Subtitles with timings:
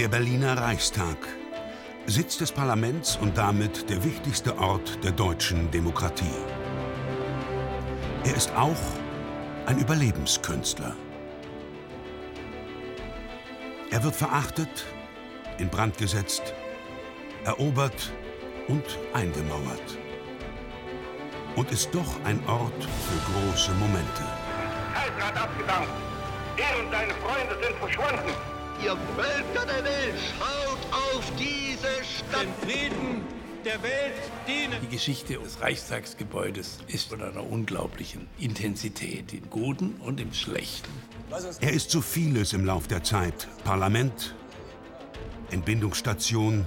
[0.00, 1.18] Der Berliner Reichstag.
[2.06, 6.38] Sitz des Parlaments und damit der wichtigste Ort der deutschen Demokratie.
[8.24, 8.80] Er ist auch
[9.66, 10.96] ein Überlebenskünstler.
[13.90, 14.86] Er wird verachtet,
[15.58, 16.54] in Brand gesetzt,
[17.44, 18.10] erobert
[18.68, 19.98] und eingemauert.
[21.56, 24.22] Und ist doch ein Ort für große Momente.
[24.94, 25.92] Kaiser hat abgedankt.
[26.56, 28.59] Er und seine Freunde sind verschwunden.
[28.82, 32.42] Ihr Völker der Welt, schaut auf diese Stadt.
[32.42, 33.24] Den Frieden
[33.64, 34.14] der Welt
[34.46, 34.80] dienen.
[34.82, 40.90] Die Geschichte des Reichstagsgebäudes ist von einer unglaublichen Intensität, im Guten und im Schlechten.
[41.60, 43.48] Er ist so vieles im Lauf der Zeit.
[43.64, 44.34] Parlament,
[45.50, 46.66] Entbindungsstation,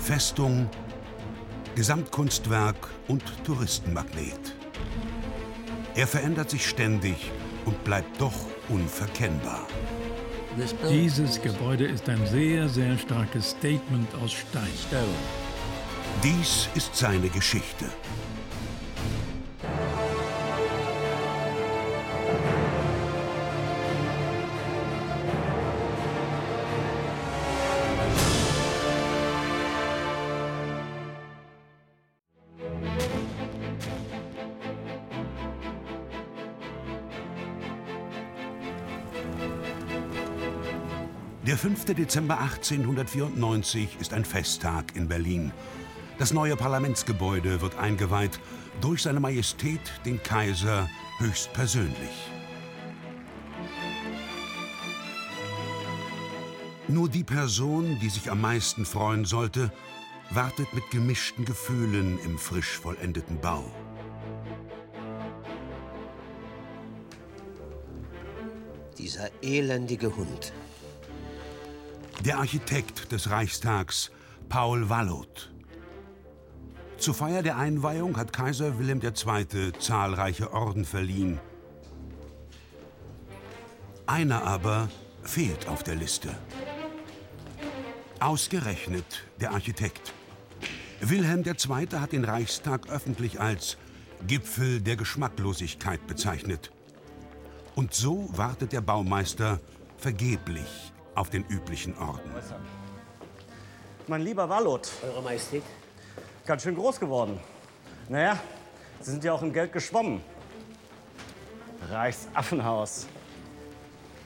[0.00, 0.68] Festung,
[1.76, 4.54] Gesamtkunstwerk und Touristenmagnet.
[5.94, 7.30] Er verändert sich ständig
[7.64, 8.34] und bleibt doch
[8.68, 9.66] unverkennbar.
[10.90, 14.68] Dieses Gebäude ist ein sehr, sehr starkes Statement aus Stein.
[16.22, 17.86] Dies ist seine Geschichte.
[41.48, 41.86] Der 5.
[41.94, 45.50] Dezember 1894 ist ein Festtag in Berlin.
[46.18, 48.38] Das neue Parlamentsgebäude wird eingeweiht
[48.82, 52.30] durch seine Majestät, den Kaiser, höchstpersönlich.
[56.86, 59.72] Nur die Person, die sich am meisten freuen sollte,
[60.28, 63.64] wartet mit gemischten Gefühlen im frisch vollendeten Bau.
[68.98, 70.52] Dieser elendige Hund.
[72.24, 74.10] Der Architekt des Reichstags,
[74.48, 75.52] Paul Wallot.
[76.98, 79.72] Zur Feier der Einweihung hat Kaiser Wilhelm II.
[79.78, 81.38] zahlreiche Orden verliehen.
[84.06, 84.88] Einer aber
[85.22, 86.36] fehlt auf der Liste.
[88.18, 90.12] Ausgerechnet der Architekt.
[91.00, 91.86] Wilhelm II.
[92.00, 93.76] hat den Reichstag öffentlich als
[94.26, 96.72] Gipfel der Geschmacklosigkeit bezeichnet.
[97.76, 99.60] Und so wartet der Baumeister
[99.98, 102.30] vergeblich auf den üblichen Orden.
[104.06, 105.62] Mein lieber Wallot, Eure Majestät?
[106.46, 107.38] ganz schön groß geworden.
[108.08, 108.38] Naja,
[109.00, 110.22] Sie sind ja auch im Geld geschwommen.
[111.90, 113.06] Reichsaffenhaus.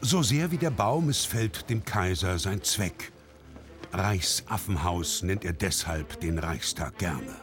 [0.01, 3.13] So sehr wie der Bau missfällt dem Kaiser sein Zweck.
[3.93, 7.37] Reichsaffenhaus nennt er deshalb den Reichstag gerne.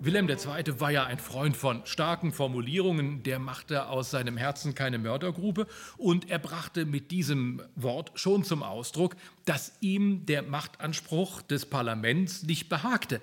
[0.00, 0.80] Wilhelm II.
[0.80, 5.66] war ja ein Freund von starken Formulierungen, der machte aus seinem Herzen keine Mördergrube
[5.96, 12.44] und er brachte mit diesem Wort schon zum Ausdruck, dass ihm der Machtanspruch des Parlaments
[12.44, 13.20] nicht behagte.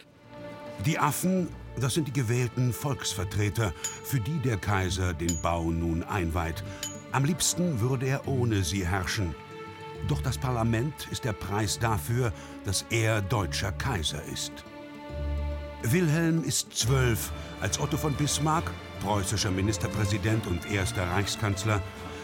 [0.86, 1.48] Die Affen,
[1.80, 6.62] das sind die gewählten Volksvertreter, für die der Kaiser den Bau nun einweiht.
[7.14, 9.34] Am liebsten würde er ohne sie herrschen.
[10.10, 12.34] Doch das Parlament ist der Preis dafür,
[12.66, 14.66] dass er deutscher Kaiser ist.
[15.92, 17.32] Wilhelm ist zwölf,
[17.62, 21.82] als Otto von Bismarck, preußischer Ministerpräsident und erster Reichskanzler,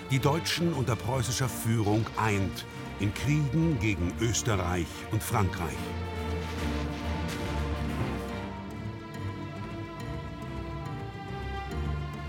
[0.09, 2.65] die Deutschen unter preußischer Führung eint
[2.99, 5.77] in Kriegen gegen Österreich und Frankreich.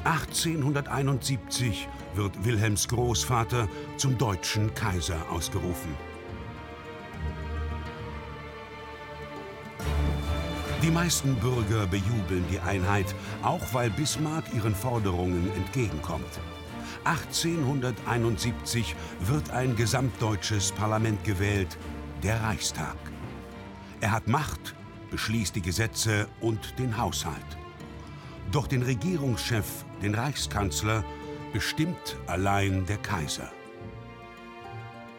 [0.05, 6.12] (1871) wird Wilhelms Großvater zum deutschen Kaiser ausgerufen.
[10.83, 16.41] Die meisten Bürger bejubeln die Einheit, auch weil Bismarck ihren Forderungen entgegenkommt.
[17.05, 21.79] 1871 wird ein gesamtdeutsches Parlament gewählt,
[22.25, 22.97] der Reichstag.
[24.01, 24.75] Er hat Macht,
[25.13, 27.37] beschließt die Gesetze und den Haushalt.
[28.51, 31.05] Doch den Regierungschef, den Reichskanzler,
[31.53, 33.53] bestimmt allein der Kaiser.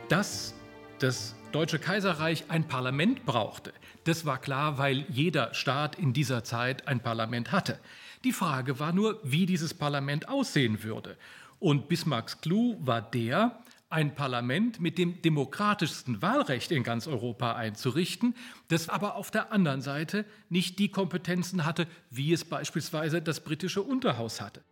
[0.10, 0.56] Dass
[1.00, 3.72] das Deutsche Kaiserreich ein Parlament brauchte,
[4.06, 7.80] das war klar, weil jeder Staat in dieser Zeit ein Parlament hatte.
[8.24, 11.18] Die Frage war nur, wie dieses Parlament aussehen würde.
[11.60, 13.60] Und Bismarcks Clou war der,
[13.90, 18.36] ein Parlament mit dem demokratischsten Wahlrecht in ganz Europa einzurichten,
[18.70, 23.84] das aber auf der anderen Seite nicht die Kompetenzen hatte, wie es beispielsweise das britische
[23.84, 24.64] Unterhaus hatte.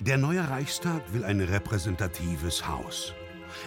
[0.00, 3.14] Der neue Reichstag will ein repräsentatives Haus.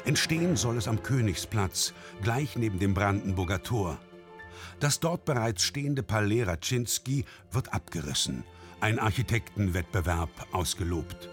[0.06, 4.00] Entstehen soll es am Königsplatz, gleich neben dem Brandenburger Tor.
[4.82, 8.44] Das dort bereits stehende Palais Raczynski wird abgerissen,
[8.80, 11.30] ein Architektenwettbewerb ausgelobt.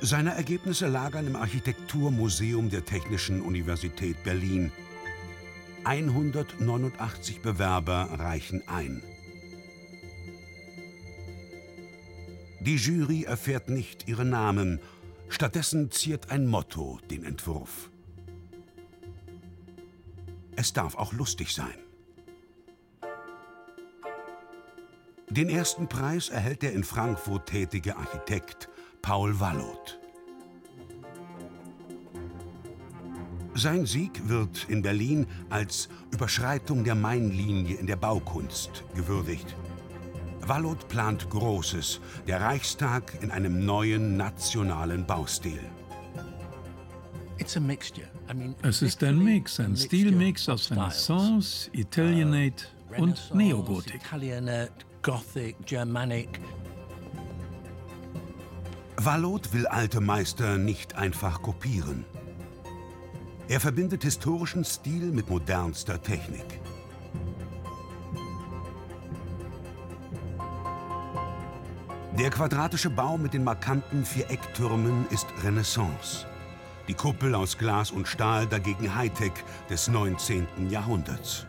[0.00, 4.70] Seine Ergebnisse lagern im Architekturmuseum der Technischen Universität Berlin.
[5.82, 9.02] 189 Bewerber reichen ein.
[12.60, 14.78] Die Jury erfährt nicht ihre Namen,
[15.28, 17.89] stattdessen ziert ein Motto den Entwurf.
[20.56, 21.78] Es darf auch lustig sein.
[25.30, 28.68] Den ersten Preis erhält der in Frankfurt tätige Architekt
[29.00, 30.00] Paul Wallot.
[33.54, 39.54] Sein Sieg wird in Berlin als Überschreitung der Mainlinie in der Baukunst gewürdigt.
[40.40, 45.60] Wallot plant Großes, der Reichstag in einem neuen nationalen Baustil.
[48.62, 52.66] Es ist ein Mix, ein Stilmix aus Renaissance, Italianate
[52.96, 54.00] und Neogotik.
[58.96, 62.04] Wallot will alte Meister nicht einfach kopieren.
[63.48, 66.60] Er verbindet historischen Stil mit modernster Technik.
[72.16, 76.26] Der quadratische Bau mit den markanten Vierecktürmen ist Renaissance.
[76.90, 79.30] Die Kuppel aus Glas und Stahl dagegen Hightech
[79.70, 80.48] des 19.
[80.70, 81.46] Jahrhunderts.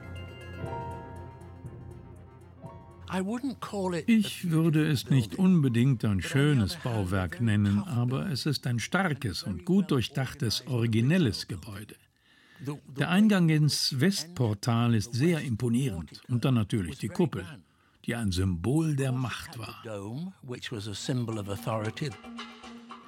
[4.06, 9.66] Ich würde es nicht unbedingt ein schönes Bauwerk nennen, aber es ist ein starkes und
[9.66, 11.96] gut durchdachtes, originelles Gebäude.
[12.96, 17.48] Der Eingang ins Westportal ist sehr imponierend und dann natürlich die Kuppel,
[18.06, 19.82] die ein Symbol der Macht war.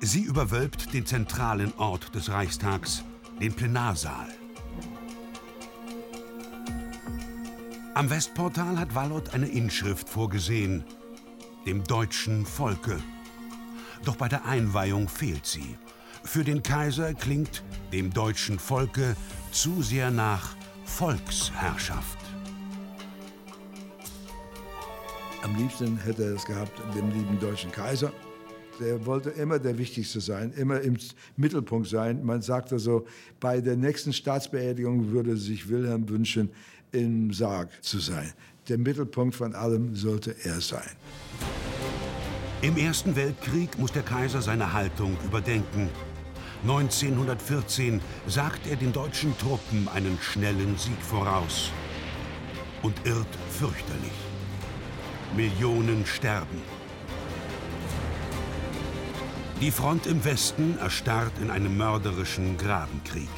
[0.06, 3.06] Sie überwölbt den zentralen Ort des Reichstags,
[3.40, 4.28] den Plenarsaal.
[7.94, 10.84] Am Westportal hat Wallot eine Inschrift vorgesehen,
[11.66, 13.02] dem deutschen Volke.
[14.04, 15.78] Doch bei der Einweihung fehlt sie.
[16.26, 17.64] Für den Kaiser klingt
[17.94, 19.16] dem deutschen Volke
[19.54, 22.20] zu sehr nach Volksherrschaft.
[25.44, 28.12] Am liebsten hätte er es gehabt, dem lieben deutschen Kaiser.
[28.80, 30.98] Der wollte immer der Wichtigste sein, immer im
[31.38, 32.24] Mittelpunkt sein.
[32.24, 33.06] Man sagte so,
[33.40, 36.50] bei der nächsten Staatsbeerdigung würde sich Wilhelm wünschen,
[36.92, 38.34] im Sarg zu sein.
[38.68, 40.90] Der Mittelpunkt von allem sollte er sein.
[42.62, 45.90] Im Ersten Weltkrieg muss der Kaiser seine Haltung überdenken.
[46.64, 51.72] 1914 sagt er den deutschen Truppen einen schnellen Sieg voraus
[52.82, 54.14] und irrt fürchterlich.
[55.36, 56.73] Millionen sterben.
[59.64, 63.30] Die Front im Westen erstarrt in einem mörderischen Grabenkrieg.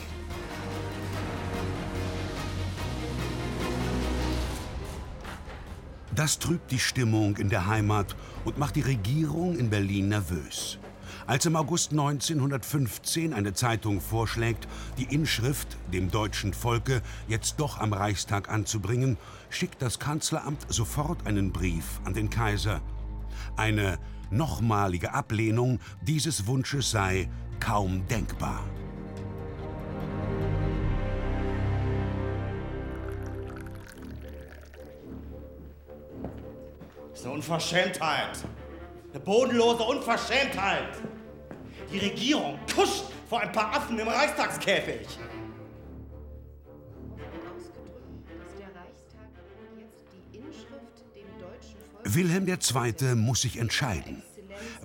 [6.16, 10.80] Das trübt die Stimmung in der Heimat und macht die Regierung in Berlin nervös.
[11.28, 14.68] Als im August 1915 eine Zeitung vorschlägt,
[14.98, 19.18] die Inschrift dem deutschen Volke jetzt doch am Reichstag anzubringen,
[19.52, 22.82] schickt das Kanzleramt sofort einen Brief an den Kaiser.
[23.56, 24.00] Eine
[24.30, 27.30] nochmalige Ablehnung dieses Wunsches sei
[27.60, 28.64] kaum denkbar.
[37.12, 38.40] Das ist eine Unverschämtheit.
[39.14, 40.98] Eine bodenlose Unverschämtheit.
[41.92, 45.08] Die Regierung kuscht vor ein paar Affen im Reichstagskäfig.
[52.16, 53.16] Wilhelm II.
[53.16, 54.24] muss sich entscheiden.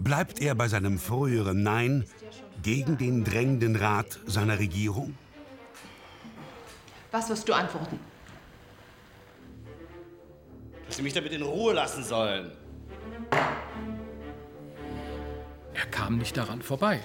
[0.00, 2.04] Bleibt er bei seinem früheren Nein
[2.62, 5.14] gegen den drängenden Rat seiner Regierung?
[7.12, 8.00] Was wirst du antworten?
[10.86, 12.50] Dass sie mich damit in Ruhe lassen sollen.
[15.72, 17.00] Er kam nicht daran vorbei.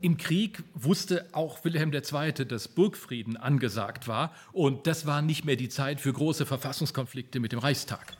[0.00, 5.56] Im Krieg wusste auch Wilhelm II., dass Burgfrieden angesagt war und das war nicht mehr
[5.56, 8.16] die Zeit für große Verfassungskonflikte mit dem Reichstag.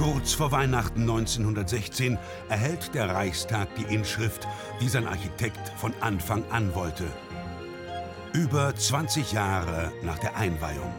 [0.00, 2.16] Kurz vor Weihnachten 1916
[2.48, 4.48] erhält der Reichstag die Inschrift,
[4.80, 7.04] die sein Architekt von Anfang an wollte.
[8.32, 10.90] Über 20 Jahre nach der Einweihung.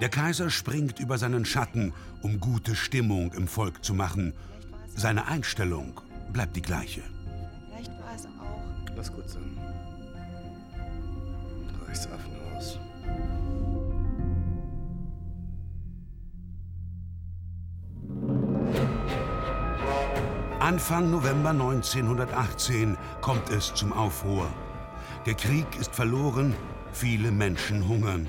[0.00, 4.32] Der Kaiser springt über seinen Schatten, um gute Stimmung im Volk zu machen.
[4.94, 6.00] Seine Einstellung
[6.32, 7.02] bleibt die gleiche.
[7.68, 8.96] Vielleicht war es auch.
[8.96, 9.58] Lass gut sein.
[11.86, 12.36] Reichsaffen
[20.66, 24.48] Anfang November 1918 kommt es zum Aufruhr.
[25.24, 26.56] Der Krieg ist verloren,
[26.92, 28.28] viele Menschen hungern.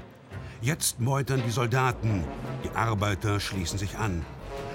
[0.62, 2.24] Jetzt meutern die Soldaten,
[2.64, 4.24] die Arbeiter schließen sich an.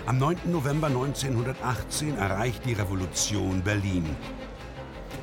[0.06, 0.50] Am 9.
[0.50, 4.16] November 1918 erreicht die Revolution Berlin.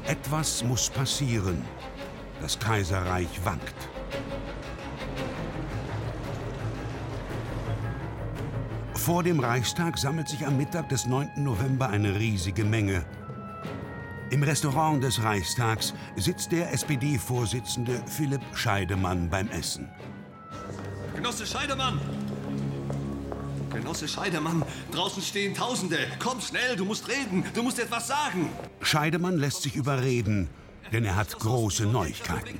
[0.08, 1.66] Etwas muss passieren.
[2.42, 3.76] Das Kaiserreich wankt.
[9.00, 11.30] Vor dem Reichstag sammelt sich am Mittag des 9.
[11.38, 13.06] November eine riesige Menge.
[14.30, 19.90] Im Restaurant des Reichstags sitzt der SPD-Vorsitzende Philipp Scheidemann beim Essen.
[21.16, 22.00] Genosse Scheidemann!
[23.72, 25.98] Genosse Scheidemann, draußen stehen Tausende.
[26.20, 28.50] Komm schnell, du musst reden, du musst etwas sagen.
[28.82, 30.50] Scheidemann lässt sich überreden,
[30.92, 32.60] denn er hat große Neuigkeiten.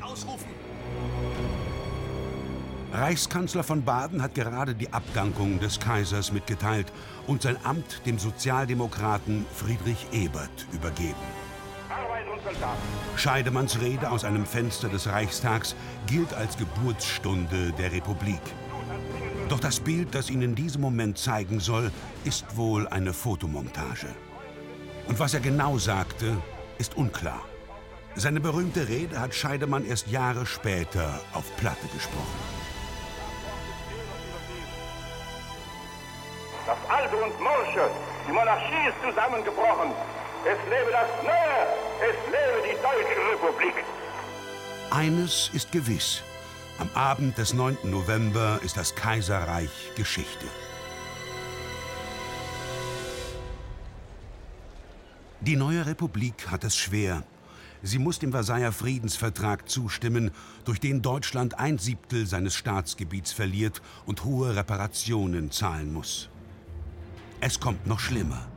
[2.92, 6.92] Reichskanzler von Baden hat gerade die Abdankung des Kaisers mitgeteilt
[7.28, 11.16] und sein Amt dem Sozialdemokraten Friedrich Ebert übergeben.
[13.16, 15.76] Scheidemanns Rede aus einem Fenster des Reichstags
[16.08, 18.42] gilt als Geburtsstunde der Republik.
[19.50, 21.92] Doch das Bild, das ihn in diesem Moment zeigen soll,
[22.24, 24.08] ist wohl eine Fotomontage.
[25.08, 26.38] Und was er genau sagte,
[26.80, 27.42] ist unklar.
[28.16, 32.59] Seine berühmte Rede hat Scheidemann erst Jahre später auf Platte gesprochen.
[37.10, 37.90] Alte und Morsche,
[38.28, 39.92] die Monarchie ist zusammengebrochen.
[40.46, 41.68] Es lebe das Neue,
[42.02, 43.74] es lebe die Deutsche Republik.
[44.92, 46.22] Eines ist gewiss.
[46.78, 47.78] Am Abend des 9.
[47.84, 50.46] November ist das Kaiserreich Geschichte.
[55.42, 57.24] Die neue Republik hat es schwer.
[57.82, 60.32] Sie muss dem Versailler Friedensvertrag zustimmen,
[60.66, 66.30] durch den Deutschland ein Siebtel seines Staatsgebiets verliert und hohe Reparationen zahlen muss.
[67.42, 68.48] Es kommt noch schlimmer.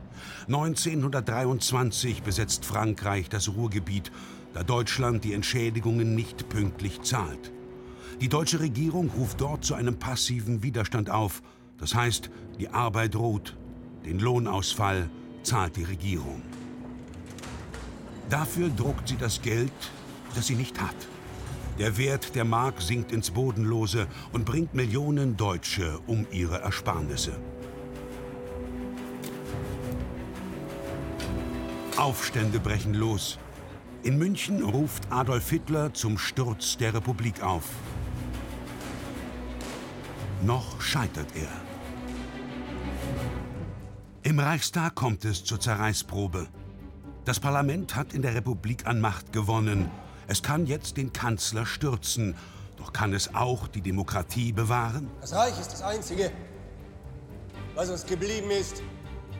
[0.47, 4.11] 1923 besetzt Frankreich das Ruhrgebiet,
[4.53, 7.53] da Deutschland die Entschädigungen nicht pünktlich zahlt.
[8.19, 11.41] Die deutsche Regierung ruft dort zu einem passiven Widerstand auf.
[11.77, 13.55] Das heißt, die Arbeit droht.
[14.05, 15.09] Den Lohnausfall
[15.43, 16.41] zahlt die Regierung.
[18.29, 19.71] Dafür druckt sie das Geld,
[20.35, 20.95] das sie nicht hat.
[21.79, 27.33] Der Wert der Mark sinkt ins Bodenlose und bringt Millionen Deutsche um ihre Ersparnisse.
[31.97, 33.37] Aufstände brechen los.
[34.01, 37.65] In München ruft Adolf Hitler zum Sturz der Republik auf.
[40.41, 41.49] Noch scheitert er.
[44.23, 46.47] Im Reichstag kommt es zur Zerreißprobe.
[47.25, 49.89] Das Parlament hat in der Republik an Macht gewonnen.
[50.27, 52.35] Es kann jetzt den Kanzler stürzen.
[52.77, 55.09] Doch kann es auch die Demokratie bewahren?
[55.21, 56.31] Das Reich ist das Einzige,
[57.75, 58.81] was uns geblieben ist.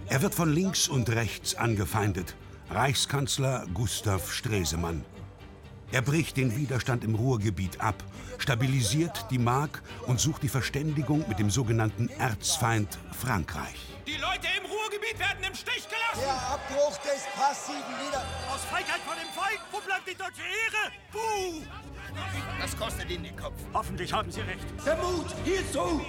[0.07, 2.35] Er wird von links und rechts angefeindet.
[2.73, 5.05] Reichskanzler Gustav Stresemann.
[5.91, 8.03] Er bricht den Widerstand im Ruhrgebiet ab,
[8.39, 13.75] stabilisiert die Mark und sucht die Verständigung mit dem sogenannten Erzfeind Frankreich.
[14.07, 16.25] Die Leute im Ruhrgebiet werden im Stich gelassen!
[16.25, 18.25] Der Abbruch des passiven Wider...
[18.51, 19.59] Aus Feigheit von dem Volk!
[19.71, 20.91] Wo bleibt die deutsche Ehre?
[21.11, 21.61] Buh!
[22.59, 23.61] Das kostet Ihnen den Kopf.
[23.71, 24.65] Hoffentlich haben Sie recht.
[24.83, 26.01] Der Mut hierzu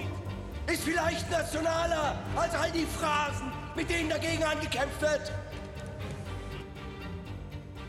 [0.65, 5.31] ist vielleicht nationaler als all die Phrasen, mit denen dagegen angekämpft wird.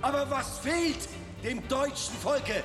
[0.02, 1.08] Aber was fehlt
[1.42, 2.62] dem deutschen Volke?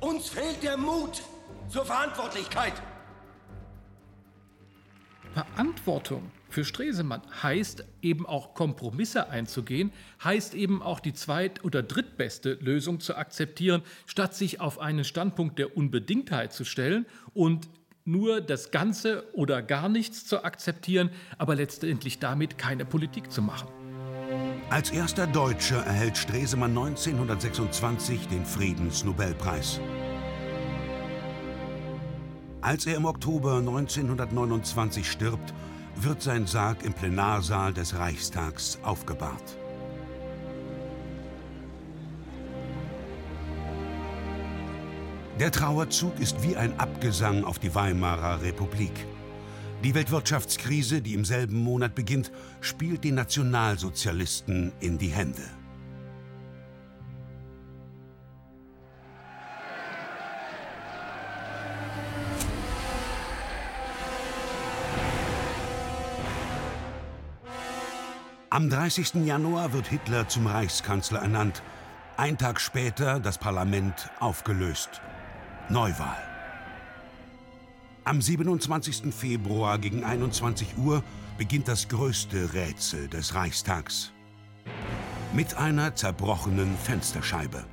[0.00, 1.22] Uns fehlt der Mut
[1.68, 2.72] zur Verantwortlichkeit.
[5.34, 9.92] Verantwortung für Stresemann heißt eben auch Kompromisse einzugehen,
[10.24, 15.58] heißt eben auch die zweit- oder drittbeste Lösung zu akzeptieren, statt sich auf einen Standpunkt
[15.60, 17.68] der Unbedingtheit zu stellen und
[18.04, 23.68] nur das Ganze oder gar nichts zu akzeptieren, aber letztendlich damit keine Politik zu machen.
[24.70, 29.80] Als erster Deutscher erhält Stresemann 1926 den Friedensnobelpreis.
[32.60, 35.52] Als er im Oktober 1929 stirbt,
[35.96, 39.58] wird sein Sarg im Plenarsaal des Reichstags aufgebahrt.
[45.40, 48.92] Der Trauerzug ist wie ein Abgesang auf die Weimarer Republik.
[49.82, 55.42] Die Weltwirtschaftskrise, die im selben Monat beginnt, spielt den Nationalsozialisten in die Hände.
[68.50, 69.14] Am 30.
[69.24, 71.62] Januar wird Hitler zum Reichskanzler ernannt.
[72.18, 75.00] Ein Tag später das Parlament aufgelöst.
[75.70, 76.29] Neuwahl.
[78.10, 79.14] Am 27.
[79.14, 81.04] Februar gegen 21 Uhr
[81.38, 84.10] beginnt das größte Rätsel des Reichstags.
[85.32, 87.64] Mit einer zerbrochenen Fensterscheibe.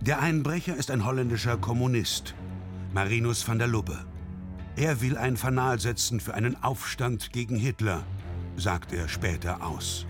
[0.00, 2.36] Der Einbrecher ist ein holländischer Kommunist,
[2.94, 4.06] Marinus van der Lubbe.
[4.76, 8.04] Er will ein Fanal setzen für einen Aufstand gegen Hitler,
[8.56, 10.06] sagt er später aus.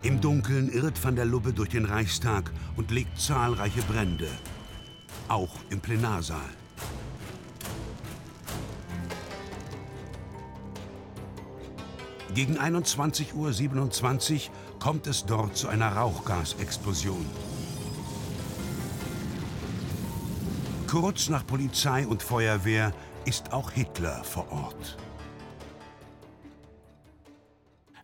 [0.00, 4.28] Im Dunkeln irrt van der Lubbe durch den Reichstag und legt zahlreiche Brände,
[5.26, 6.38] auch im Plenarsaal.
[12.32, 17.26] Gegen 21.27 Uhr kommt es dort zu einer Rauchgasexplosion.
[20.86, 22.92] Kurz nach Polizei und Feuerwehr
[23.24, 24.96] ist auch Hitler vor Ort.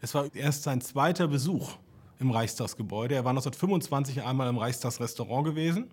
[0.01, 1.79] Es war erst sein zweiter Besuch
[2.19, 3.15] im Reichstagsgebäude.
[3.15, 5.91] Er war 1925 einmal im Reichstagsrestaurant gewesen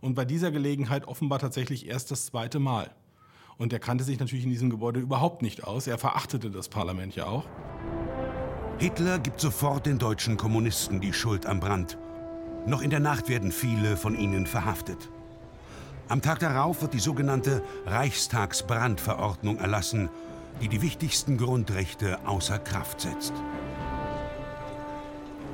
[0.00, 2.90] und bei dieser Gelegenheit offenbar tatsächlich erst das zweite Mal.
[3.58, 5.86] Und er kannte sich natürlich in diesem Gebäude überhaupt nicht aus.
[5.86, 7.44] Er verachtete das Parlament ja auch.
[8.78, 11.96] Hitler gibt sofort den deutschen Kommunisten die Schuld am Brand.
[12.66, 15.08] Noch in der Nacht werden viele von ihnen verhaftet.
[16.08, 20.10] Am Tag darauf wird die sogenannte Reichstagsbrandverordnung erlassen,
[20.60, 23.32] die die wichtigsten Grundrechte außer Kraft setzt.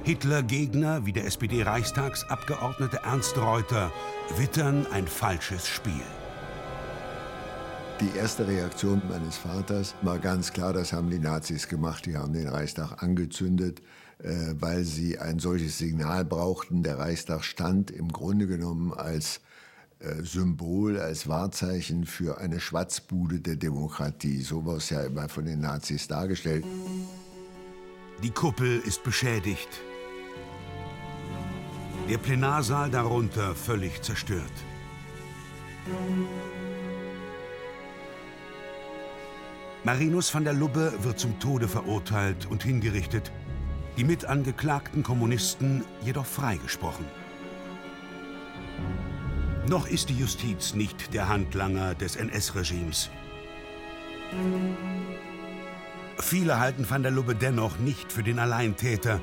[0.04, 3.92] Hitler-Gegner wie der SPD-Reichstagsabgeordnete Ernst Reuter
[4.36, 6.02] wittern ein falsches Spiel.
[8.00, 12.04] Die erste Reaktion meines Vaters war ganz klar, das haben die Nazis gemacht.
[12.06, 13.80] Die haben den Reichstag angezündet,
[14.18, 16.82] äh, weil sie ein solches Signal brauchten.
[16.82, 19.40] Der Reichstag stand im Grunde genommen als
[20.00, 24.42] äh, Symbol, als Wahrzeichen für eine Schwatzbude der Demokratie.
[24.42, 26.64] So war es ja immer von den Nazis dargestellt.
[28.24, 29.68] Die Kuppel ist beschädigt.
[32.08, 34.52] Der Plenarsaal darunter völlig zerstört.
[39.84, 43.32] Marinus van der Lubbe wird zum Tode verurteilt und hingerichtet,
[43.96, 47.06] die mitangeklagten Kommunisten jedoch freigesprochen.
[49.68, 53.10] Noch ist die Justiz nicht der Handlanger des NS-Regimes.
[56.18, 59.20] Viele halten van der Lubbe dennoch nicht für den Alleintäter,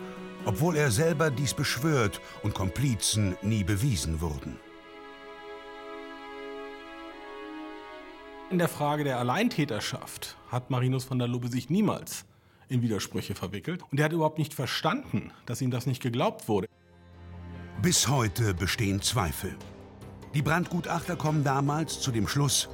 [0.49, 4.59] obwohl er selber dies beschwört und Komplizen nie bewiesen wurden.
[8.49, 12.25] In der Frage der Alleintäterschaft hat Marinus von der Lubbe sich niemals
[12.67, 13.83] in Widersprüche verwickelt.
[13.91, 16.67] Und er hat überhaupt nicht verstanden, dass ihm das nicht geglaubt wurde.
[17.83, 19.55] Bis heute bestehen Zweifel.
[20.33, 22.69] Die Brandgutachter kommen damals zu dem Schluss,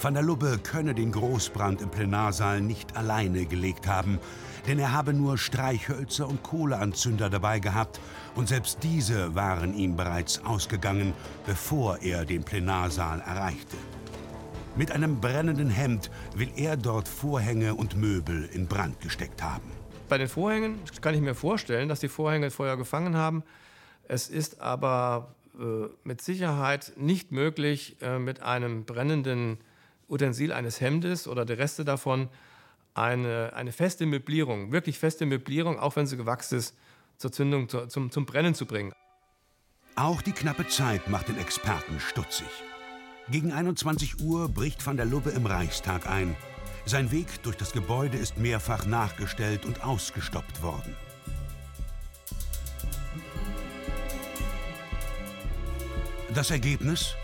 [0.00, 4.20] Van der Lubbe könne den Großbrand im Plenarsaal nicht alleine gelegt haben,
[4.66, 8.00] denn er habe nur Streichhölzer und Kohleanzünder dabei gehabt
[8.34, 11.12] und selbst diese waren ihm bereits ausgegangen,
[11.46, 13.76] bevor er den Plenarsaal erreichte.
[14.76, 19.70] Mit einem brennenden Hemd will er dort Vorhänge und Möbel in Brand gesteckt haben.
[20.08, 23.42] Bei den Vorhängen kann ich mir vorstellen, dass die Vorhänge Feuer gefangen haben.
[24.04, 29.58] Es ist aber äh, mit Sicherheit nicht möglich, äh, mit einem brennenden
[30.08, 32.28] Utensil eines Hemdes oder der Reste davon
[32.98, 36.76] eine, eine feste Möblierung, wirklich feste Möblierung, auch wenn sie gewachsen ist,
[37.16, 38.92] zur Zündung, zu, zum, zum Brennen zu bringen.
[39.96, 42.46] Auch die knappe Zeit macht den Experten stutzig.
[43.30, 46.36] Gegen 21 Uhr bricht van der Lubbe im Reichstag ein.
[46.86, 50.96] Sein Weg durch das Gebäude ist mehrfach nachgestellt und ausgestoppt worden.
[56.32, 57.14] Das Ergebnis?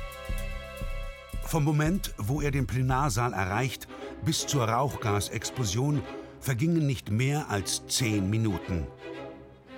[1.44, 3.86] Vom Moment, wo er den Plenarsaal erreicht,
[4.24, 6.02] bis zur Rauchgasexplosion
[6.40, 8.86] vergingen nicht mehr als zehn Minuten.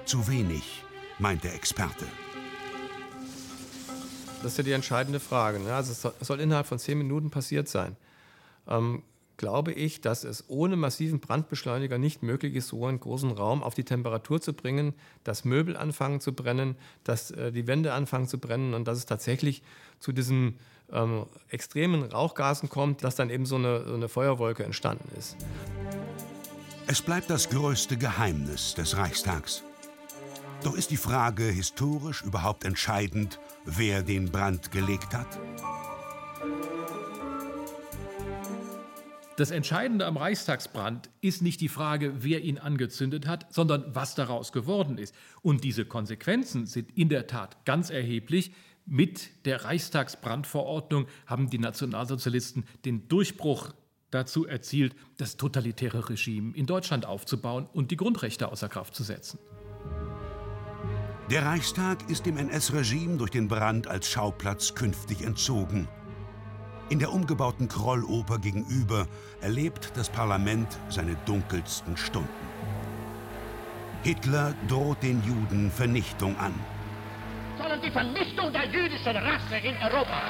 [0.05, 0.85] Zu wenig,
[1.19, 2.07] meint der Experte.
[4.43, 5.59] Das ist ja die entscheidende Frage.
[5.59, 5.75] Ne?
[5.75, 7.97] Also es soll, innerhalb von zehn Minuten passiert sein.
[8.69, 9.03] Ähm,
[9.37, 13.75] glaube ich, dass es ohne massiven Brandbeschleuniger nicht möglich ist, so einen großen Raum auf
[13.75, 14.95] die Temperatur zu bringen,
[15.25, 19.07] dass Möbel anfangen zu brennen, dass äh, die Wände anfangen zu brennen und dass es
[19.07, 19.63] tatsächlich
[20.01, 20.59] zu diesen
[20.93, 25.37] ähm, extremen Rauchgasen kommt, dass dann eben so eine, so eine Feuerwolke entstanden ist.
[26.87, 29.65] Es bleibt das größte Geheimnis des Reichstags.
[30.63, 35.39] Doch ist die Frage historisch überhaupt entscheidend, wer den Brand gelegt hat?
[39.37, 44.51] Das Entscheidende am Reichstagsbrand ist nicht die Frage, wer ihn angezündet hat, sondern was daraus
[44.51, 45.15] geworden ist.
[45.43, 48.53] Und diese Konsequenzen sind in der Tat ganz erheblich.
[48.87, 53.75] Mit der Reichstagsbrandverordnung haben die Nationalsozialisten den Durchbruch
[54.11, 59.39] dazu erzielt, das totalitäre Regime in Deutschland aufzubauen und die Grundrechte außer Kraft zu setzen.
[61.31, 65.89] Der Reichstag ist dem NS-Regime durch den Brand als Schauplatz künftig entzogen.
[66.89, 69.09] In der umgebauten Krolloper gegenüber
[69.41, 72.29] erlebt das Parlament seine dunkelsten Stunden.
[74.05, 76.55] Hitler droht den Juden Vernichtung an.
[77.59, 80.23] Sondern die Vernichtung der jüdischen Rasse in Europa.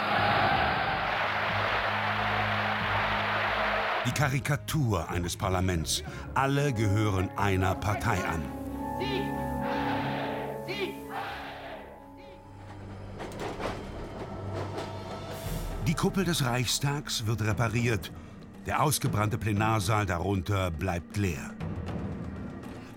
[4.07, 6.03] Die Karikatur eines Parlaments.
[6.35, 8.43] Alle gehören einer Partei an.
[8.99, 9.56] Die
[15.95, 18.11] Kuppel des Reichstags wird repariert.
[18.67, 21.55] Der ausgebrannte Plenarsaal darunter bleibt leer.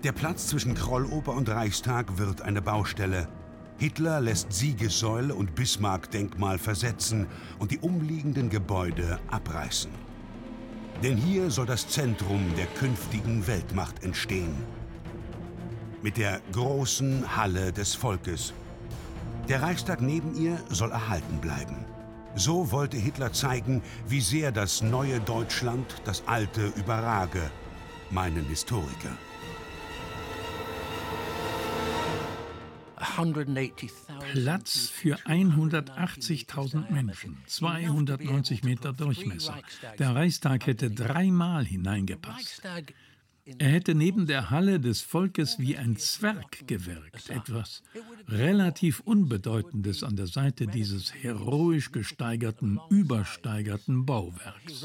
[0.02, 3.28] Der Platz zwischen Krolloper und Reichstag wird eine Baustelle.
[3.78, 7.26] Hitler lässt Siegessäule und Bismarck-Denkmal versetzen
[7.58, 9.90] und die umliegenden Gebäude abreißen.
[11.02, 14.54] Denn hier soll das Zentrum der künftigen Weltmacht entstehen.
[16.02, 18.52] Mit der großen Halle des Volkes.
[19.48, 21.89] Der Reichstag neben ihr soll erhalten bleiben.
[22.36, 27.50] So wollte Hitler zeigen, wie sehr das neue Deutschland das alte überrage,
[28.10, 29.16] meinen Historiker.
[34.32, 39.58] Platz für 180.000 Menschen, 290 Meter Durchmesser.
[39.98, 42.62] Der Reichstag hätte dreimal hineingepasst.
[43.58, 47.82] Er hätte neben der Halle des Volkes wie ein Zwerg gewirkt, etwas
[48.28, 54.84] relativ Unbedeutendes an der Seite dieses heroisch gesteigerten, übersteigerten Bauwerks.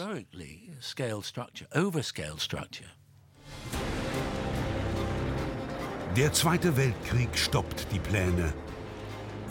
[6.16, 8.54] Der Zweite Weltkrieg stoppt die Pläne.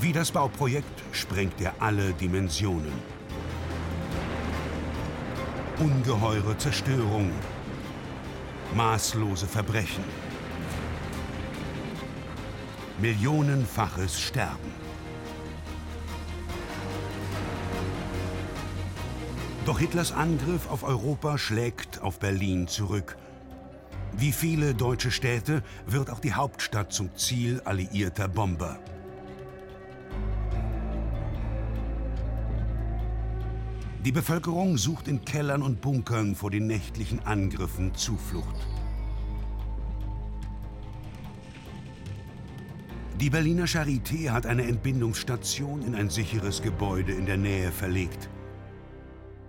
[0.00, 2.92] Wie das Bauprojekt sprengt er alle Dimensionen.
[5.79, 7.31] Ungeheure Zerstörung,
[8.74, 10.04] maßlose Verbrechen,
[12.98, 14.72] millionenfaches Sterben.
[19.64, 23.16] Doch Hitlers Angriff auf Europa schlägt auf Berlin zurück.
[24.12, 28.78] Wie viele deutsche Städte wird auch die Hauptstadt zum Ziel alliierter Bomber.
[34.04, 38.54] Die Bevölkerung sucht in Kellern und Bunkern vor den nächtlichen Angriffen Zuflucht.
[43.18, 48.28] Die Berliner Charité hat eine Entbindungsstation in ein sicheres Gebäude in der Nähe verlegt.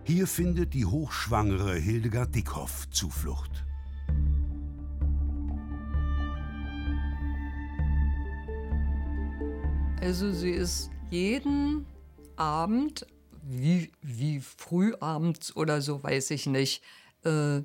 [0.05, 3.65] Hier findet die hochschwangere Hildegard Dickhoff Zuflucht.
[9.99, 11.85] Also sie ist jeden
[12.37, 13.05] Abend,
[13.47, 16.83] wie, wie früh abends oder so, weiß ich nicht,
[17.23, 17.61] äh,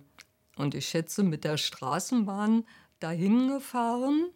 [0.56, 2.64] und ich schätze mit der Straßenbahn
[2.98, 4.28] dahin gefahren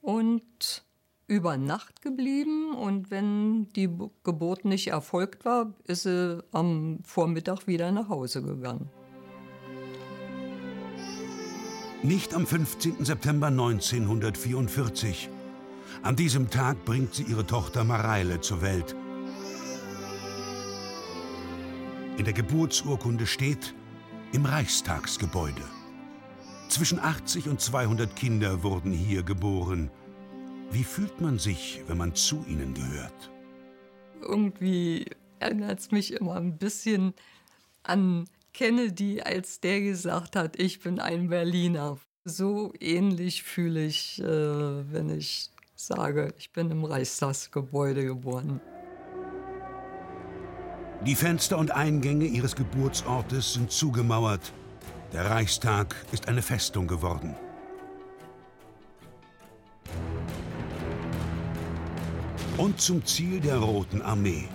[0.00, 0.84] und
[1.26, 2.74] über Nacht geblieben.
[2.74, 3.88] Und wenn die
[4.22, 8.88] Geburt nicht erfolgt war, ist sie am Vormittag wieder nach Hause gegangen.
[12.02, 13.04] Nicht am 15.
[13.04, 15.28] September 1944.
[16.02, 18.96] An diesem Tag bringt sie ihre Tochter Mareile zur Welt.
[22.20, 23.74] In der Geburtsurkunde steht
[24.32, 25.62] im Reichstagsgebäude.
[26.68, 29.90] Zwischen 80 und 200 Kinder wurden hier geboren.
[30.70, 33.30] Wie fühlt man sich, wenn man zu ihnen gehört?
[34.20, 35.06] Irgendwie
[35.38, 37.14] erinnert es mich immer ein bisschen
[37.84, 41.96] an Kennedy, als der gesagt hat, ich bin ein Berliner.
[42.26, 48.60] So ähnlich fühle ich, äh, wenn ich sage, ich bin im Reichstagsgebäude geboren.
[51.06, 54.52] Die Fenster und Eingänge ihres Geburtsortes sind zugemauert.
[55.14, 57.34] Der Reichstag ist eine Festung geworden.
[62.58, 64.46] Und zum Ziel der Roten Armee.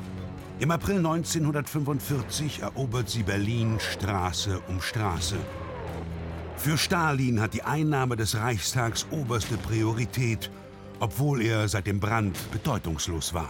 [0.59, 5.37] Im April 1945 erobert sie Berlin Straße um Straße.
[6.57, 10.51] Für Stalin hat die Einnahme des Reichstags oberste Priorität,
[10.99, 13.49] obwohl er seit dem Brand bedeutungslos war.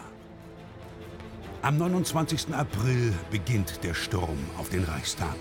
[1.66, 2.54] Am 29.
[2.54, 5.34] April beginnt der Sturm auf den Reichstag.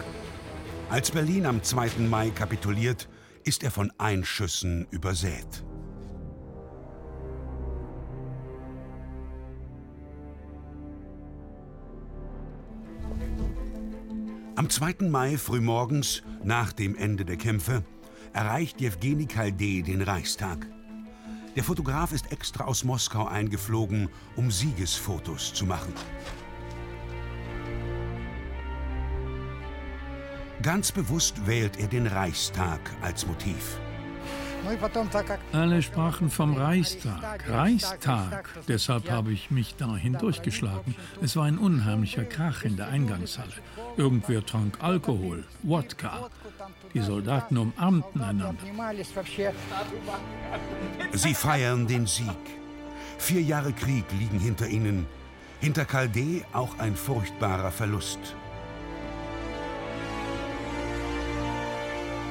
[0.89, 1.99] Als Berlin am 2.
[2.09, 3.11] Mai kapituliert,
[3.43, 5.63] ist er von Einschüssen übersät.
[14.57, 15.07] Am 2.
[15.11, 17.85] Mai frühmorgens, nach dem Ende der Kämpfe,
[18.33, 20.74] erreicht Jewgeni Chaldee den Reichstag.
[21.57, 25.95] Der Fotograf ist extra aus Moskau eingeflogen, um Siegesfotos zu machen.
[30.63, 33.79] Ganz bewusst wählt er den Reichstag als Motiv.
[35.53, 37.49] Alle sprachen vom Reichstag.
[37.49, 38.49] Reichstag.
[38.69, 40.95] Deshalb habe ich mich da hindurchgeschlagen.
[41.23, 43.53] Es war ein unheimlicher Krach in der Eingangshalle.
[43.97, 46.31] Irgendwer trank Alkohol, Wodka.
[46.93, 48.55] Die Soldaten umarmten einander.
[51.13, 52.29] Sie feiern den Sieg.
[53.19, 55.07] Vier Jahre Krieg liegen hinter ihnen.
[55.61, 58.19] Hinter Calde auch ein furchtbarer Verlust.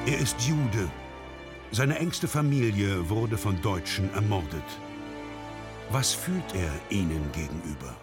[0.06, 0.90] Er ist Jude.
[1.74, 4.62] Seine engste Familie wurde von Deutschen ermordet.
[5.90, 7.96] Was fühlt er ihnen gegenüber?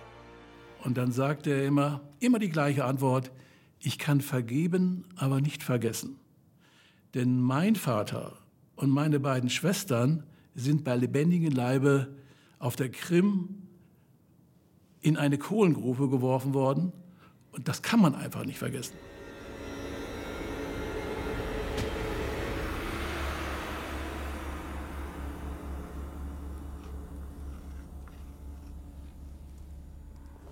[0.84, 3.32] Und dann sagt er immer, immer die gleiche Antwort,
[3.80, 6.20] ich kann vergeben, aber nicht vergessen.
[7.14, 8.40] Denn mein Vater
[8.76, 12.14] und meine beiden Schwestern sind bei lebendigem Leibe
[12.60, 13.70] auf der Krim
[15.00, 16.92] in eine Kohlengrube geworfen worden.
[17.54, 18.98] Und das kann man einfach nicht vergessen.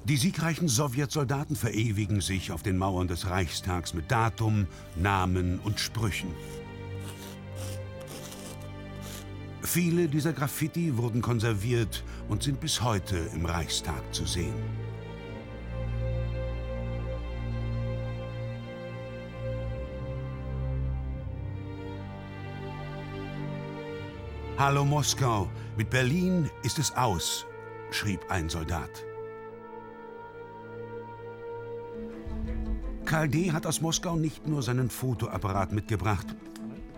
[0.10, 6.34] Die siegreichen Sowjetsoldaten verewigen sich auf den Mauern des Reichstags mit Datum, Namen und Sprüchen.
[9.62, 14.56] Viele dieser Graffiti wurden konserviert und sind bis heute im Reichstag zu sehen.
[24.58, 27.46] Hallo Moskau, mit Berlin ist es aus,
[27.92, 29.06] schrieb ein Soldat.
[33.10, 33.52] Karl D.
[33.52, 36.28] hat aus Moskau nicht nur seinen Fotoapparat mitgebracht.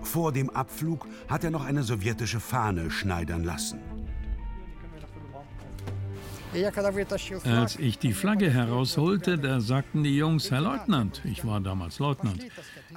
[0.03, 3.79] Vor dem Abflug hat er noch eine sowjetische Fahne schneidern lassen.
[7.45, 12.45] Als ich die Flagge herausholte, da sagten die Jungs, Herr Leutnant, ich war damals Leutnant,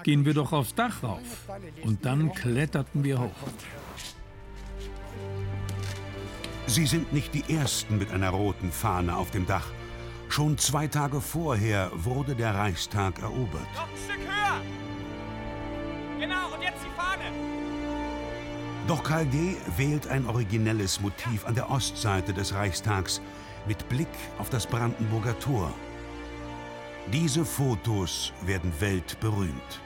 [0.02, 1.48] gehen wir doch aufs Dach rauf.
[1.84, 3.30] Und dann kletterten wir hoch.
[6.66, 9.70] Sie sind nicht die Ersten mit einer roten Fahne auf dem Dach.
[10.34, 13.68] Schon zwei Tage vorher wurde der Reichstag erobert.
[13.76, 14.60] Noch ein Stück höher!
[16.18, 17.22] Genau, und jetzt die Fahne!
[18.88, 19.54] Doch Karl D.
[19.76, 23.20] wählt ein originelles Motiv an der Ostseite des Reichstags
[23.68, 25.72] mit Blick auf das Brandenburger Tor.
[27.12, 29.83] Diese Fotos werden weltberühmt.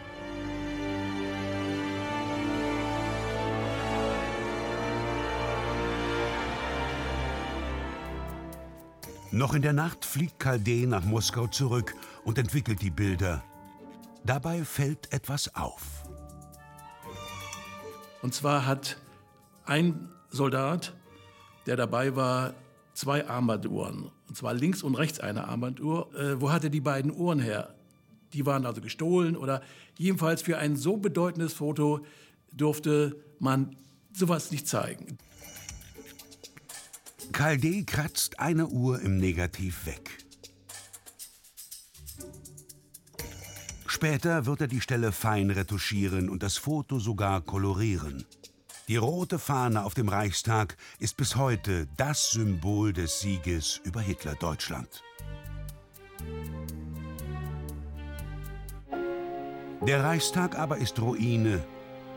[9.31, 13.45] Noch in der Nacht fliegt Calde nach Moskau zurück und entwickelt die Bilder.
[14.25, 15.83] Dabei fällt etwas auf.
[18.23, 18.97] Und zwar hat
[19.67, 20.95] ein Soldat,
[21.67, 22.55] der dabei war,
[22.95, 24.11] zwei Armbanduhren.
[24.29, 26.13] Und zwar links und rechts eine Armbanduhr.
[26.15, 27.75] Äh, wo hat er die beiden Uhren her?
[28.33, 29.63] Die waren also gestohlen oder
[29.99, 32.05] jedenfalls für ein so bedeutendes Foto
[32.53, 33.77] durfte man
[34.13, 35.19] sowas nicht zeigen.
[37.33, 40.25] Calde kratzt eine Uhr im Negativ weg.
[43.87, 48.25] Später wird er die Stelle fein retuschieren und das Foto sogar kolorieren.
[48.89, 55.03] Die rote Fahne auf dem Reichstag ist bis heute das Symbol des Sieges über Hitler-Deutschland.
[59.87, 61.65] Der Reichstag aber ist Ruine.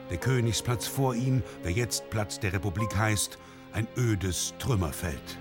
[0.10, 3.38] Der Königsplatz vor ihm, der jetzt Platz der Republik heißt,
[3.73, 5.38] ein ödes Trümmerfeld.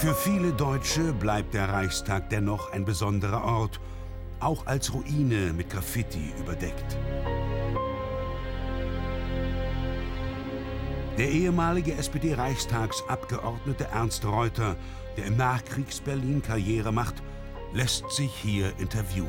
[0.00, 3.80] Für viele Deutsche bleibt der Reichstag dennoch ein besonderer Ort,
[4.40, 6.96] auch als Ruine mit Graffiti überdeckt.
[11.18, 14.76] Der ehemalige SPD-Reichstagsabgeordnete Ernst Reuter,
[15.18, 17.22] der im Nachkriegs-Berlin Karriere macht,
[17.72, 19.28] lässt sich hier interviewen.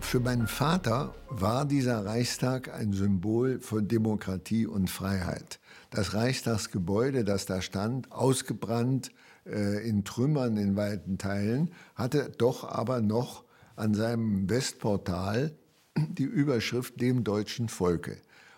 [0.00, 5.60] Für meinen Vater war dieser Reichstag ein Symbol von Demokratie und Freiheit.
[5.90, 9.12] Das Reichstagsgebäude, das da stand, ausgebrannt,
[9.46, 13.44] äh, in Trümmern in weiten Teilen, hatte doch aber noch
[13.76, 15.52] an seinem Westportal
[15.96, 18.16] die Überschrift dem deutschen Volke.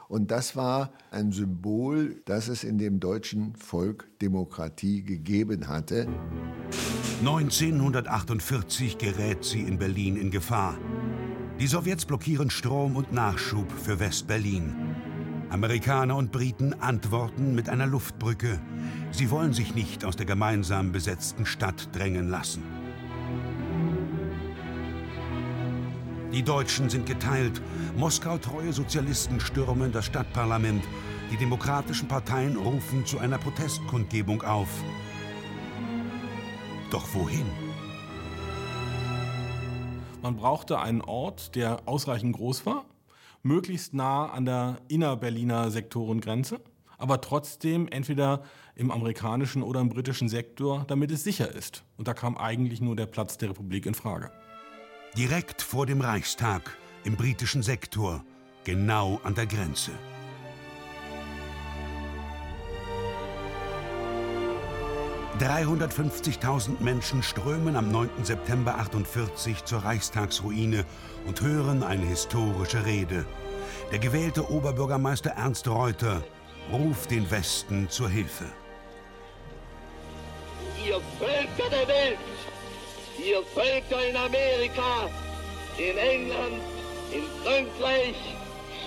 [0.09, 6.07] Und das war ein Symbol, dass es in dem deutschen Volk Demokratie gegeben hatte.
[7.23, 10.77] 1948 gerät sie in Berlin in Gefahr.
[11.61, 14.75] Die Sowjets blockieren Strom und Nachschub für West-Berlin.
[15.49, 18.59] Amerikaner und Briten antworten mit einer Luftbrücke.
[19.13, 22.65] Sie wollen sich nicht aus der gemeinsam besetzten Stadt drängen lassen.
[26.33, 27.63] Die Deutschen sind geteilt.
[27.97, 30.83] Moskau-treue Sozialisten stürmen das Stadtparlament.
[31.31, 34.71] Die demokratischen Parteien rufen zu einer Protestkundgebung auf.
[36.93, 37.47] Doch wohin?
[40.21, 42.85] Man brauchte einen Ort, der ausreichend groß war,
[43.43, 46.61] möglichst nah an der innerberliner Sektorengrenze,
[46.99, 48.43] aber trotzdem entweder
[48.77, 51.83] im amerikanischen oder im britischen Sektor, damit es sicher ist.
[51.97, 54.31] Und da kam eigentlich nur der Platz der Republik in Frage.
[55.17, 58.23] Direkt vor dem Reichstag im britischen Sektor,
[58.65, 59.93] genau an der Grenze.
[65.43, 68.09] »350.000 Menschen strömen am 9.
[68.23, 70.85] September 48 zur Reichstagsruine
[71.27, 73.27] und hören eine historische Rede.
[73.91, 76.23] Der gewählte Oberbürgermeister Ernst Reuter
[76.71, 78.45] ruft den Westen zur Hilfe.
[80.87, 82.19] Ihr Völker der Welt,
[83.19, 85.09] ihr Völker in Amerika,
[85.77, 86.63] in England,
[87.11, 88.17] in Frankreich,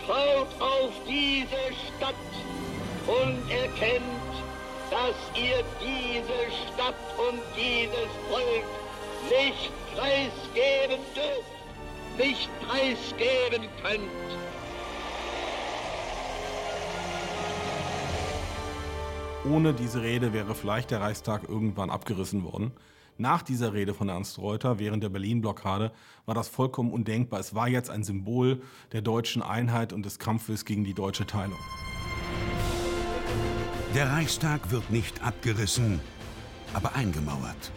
[0.07, 2.15] schaut auf diese Stadt
[3.07, 4.24] und erkennt,
[4.89, 8.65] dass ihr diese Stadt und dieses Volk
[9.30, 14.36] nicht preisgeben dürft, nicht preisgeben könnt.
[19.52, 22.71] Ohne diese Rede wäre vielleicht der Reichstag irgendwann abgerissen worden.
[23.17, 25.91] Nach dieser Rede von Ernst Reuter während der Berlin-Blockade
[26.26, 27.39] war das vollkommen undenkbar.
[27.39, 31.60] Es war jetzt ein Symbol der deutschen Einheit und des Kampfes gegen die deutsche Teilung.
[33.95, 36.01] Der Reichstag wird nicht abgerissen,
[36.73, 37.71] aber eingemauert.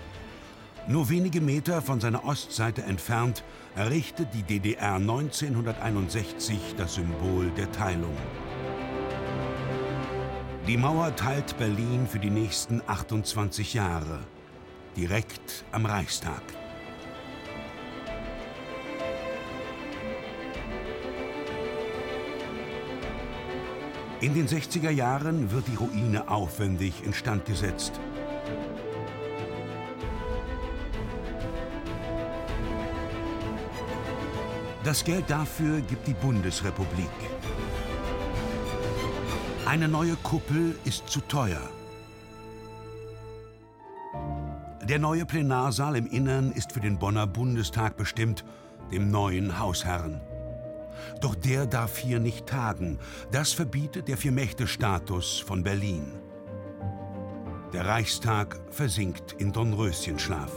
[0.88, 3.44] Nur wenige Meter von seiner Ostseite entfernt
[3.76, 8.16] errichtet die DDR 1961 das Symbol der Teilung.
[10.66, 14.18] Die Mauer teilt Berlin für die nächsten 28 Jahre,
[14.96, 16.42] direkt am Reichstag.
[24.20, 27.92] In den 60er Jahren wird die Ruine aufwendig instand gesetzt.
[34.82, 37.06] Das Geld dafür gibt die Bundesrepublik.
[39.66, 41.62] Eine neue Kuppel ist zu teuer.
[44.82, 48.44] Der neue Plenarsaal im Innern ist für den Bonner Bundestag bestimmt,
[48.90, 50.20] dem neuen Hausherrn.
[51.20, 52.98] Doch der darf hier nicht tagen.
[53.30, 56.12] Das verbietet der Vier-Mächte-Status von Berlin.
[57.72, 60.52] Der Reichstag versinkt in Dornröschenschlaf.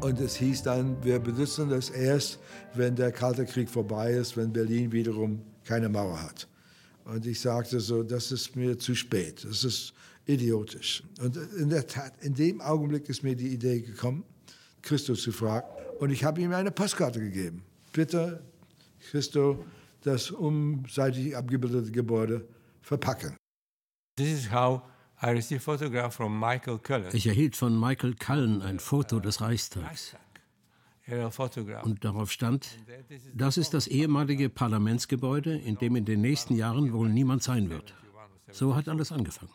[0.00, 2.38] Und es hieß dann, wir benutzen das erst,
[2.74, 6.48] wenn der Kalte Krieg vorbei ist, wenn Berlin wiederum keine Mauer hat.
[7.04, 9.92] Und ich sagte so, das ist mir zu spät, das ist
[10.26, 11.02] idiotisch.
[11.20, 14.24] Und in der Tat, in dem Augenblick ist mir die Idee gekommen,
[14.82, 15.66] Christus zu fragen.
[15.98, 17.64] Und ich habe ihm eine Postkarte gegeben.
[17.92, 18.42] Bitte,
[19.10, 19.64] Christo,
[20.02, 22.46] das umseitig abgebildete Gebäude
[22.82, 23.36] verpacken.
[24.16, 24.82] This is how
[27.12, 30.14] ich erhielt von Michael Cullen ein Foto des Reichstags.
[31.82, 32.68] Und darauf stand,
[33.34, 37.94] das ist das ehemalige Parlamentsgebäude, in dem in den nächsten Jahren wohl niemand sein wird.
[38.50, 39.52] So hat alles angefangen.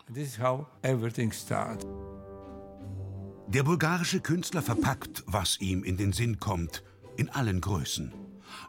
[3.47, 6.83] Der bulgarische Künstler verpackt, was ihm in den Sinn kommt,
[7.17, 8.13] in allen Größen.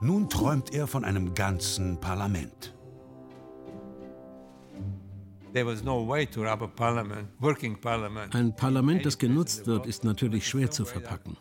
[0.01, 2.75] Nun träumt er von einem ganzen Parlament.
[8.33, 11.37] Ein Parlament, das genutzt wird, ist natürlich schwer zu verpacken.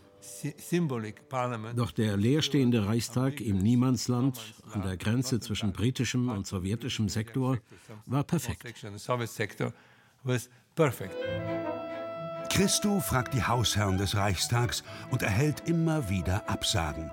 [1.75, 4.39] Doch der leerstehende Reichstag im Niemandsland
[4.71, 7.57] an der Grenze zwischen britischem und sowjetischem Sektor
[8.05, 8.63] war perfekt.
[12.53, 17.09] Christo fragt die Hausherren des Reichstags und erhält immer wieder Absagen.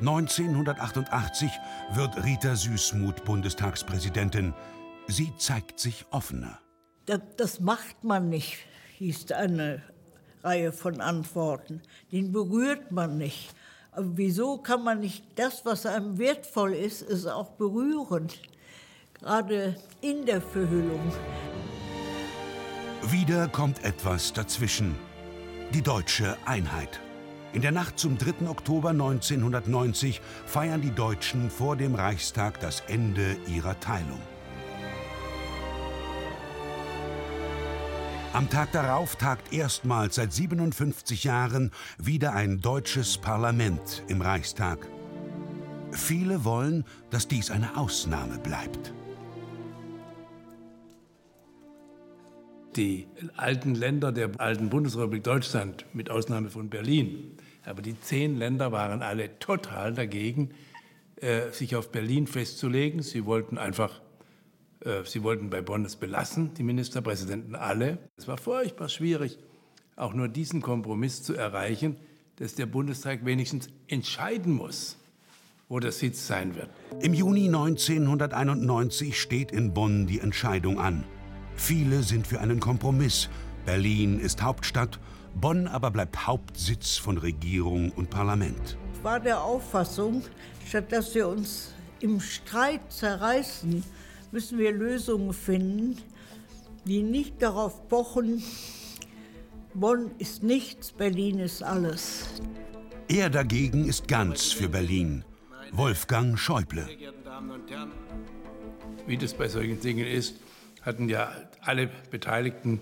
[0.00, 1.52] 1988
[1.92, 4.54] wird Rita Süßmuth Bundestagspräsidentin.
[5.06, 6.58] Sie zeigt sich offener.
[7.04, 8.56] Das, das macht man nicht,
[8.98, 9.82] hieß eine
[10.42, 11.80] Reihe von Antworten.
[12.10, 13.54] Den berührt man nicht.
[13.92, 18.26] Aber wieso kann man nicht das, was einem wertvoll ist, ist auch berühren?
[19.14, 21.12] Gerade in der Verhüllung.
[23.02, 24.96] Wieder kommt etwas dazwischen.
[25.72, 27.00] Die deutsche Einheit.
[27.52, 28.48] In der Nacht zum 3.
[28.48, 34.20] Oktober 1990 feiern die Deutschen vor dem Reichstag das Ende ihrer Teilung.
[38.32, 44.86] Am Tag darauf tagt erstmals seit 57 Jahren wieder ein deutsches Parlament im Reichstag.
[45.92, 48.92] Viele wollen, dass dies eine Ausnahme bleibt.
[52.76, 53.06] Die
[53.36, 57.32] alten Länder der alten Bundesrepublik Deutschland, mit Ausnahme von Berlin,
[57.64, 60.50] aber die zehn Länder waren alle total dagegen,
[61.16, 63.02] äh, sich auf Berlin festzulegen.
[63.02, 64.00] Sie wollten einfach
[64.86, 67.98] Äh, sie wollten bei Bonn es belassen, die Ministerpräsidenten alle.
[68.16, 69.38] Es war furchtbar schwierig,
[69.96, 71.96] auch nur diesen Kompromiss zu erreichen,
[72.36, 74.96] dass der Bundestag wenigstens entscheiden muss,
[75.68, 76.68] wo der Sitz sein wird.
[77.00, 81.04] Im Juni 1991 steht in Bonn die Entscheidung an.
[81.56, 83.28] Viele sind für einen Kompromiss.
[83.64, 85.00] Berlin ist Hauptstadt,
[85.34, 88.78] Bonn aber bleibt Hauptsitz von Regierung und Parlament.
[88.94, 90.22] Ich war der Auffassung,
[90.66, 93.82] statt dass wir uns im Streit zerreißen,
[94.32, 95.96] müssen wir Lösungen finden,
[96.84, 98.42] die nicht darauf pochen,
[99.74, 102.28] Bonn ist nichts, Berlin ist alles.
[103.08, 105.22] Er dagegen ist ganz für Berlin.
[105.72, 106.88] Wolfgang Schäuble.
[109.06, 110.36] Wie das bei solchen Dingen ist,
[110.86, 112.80] hatten ja alle Beteiligten